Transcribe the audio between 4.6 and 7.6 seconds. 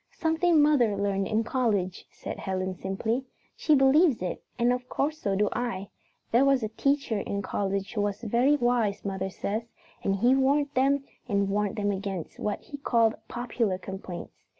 of course so do I. There was a teacher in